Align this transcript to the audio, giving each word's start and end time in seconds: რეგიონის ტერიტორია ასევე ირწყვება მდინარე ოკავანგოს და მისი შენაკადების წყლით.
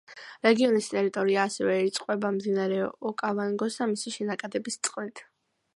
რეგიონის 0.45 0.87
ტერიტორია 0.93 1.43
ასევე 1.49 1.75
ირწყვება 1.89 2.33
მდინარე 2.39 2.81
ოკავანგოს 3.11 3.79
და 3.83 3.89
მისი 3.95 4.15
შენაკადების 4.19 4.85
წყლით. 4.89 5.29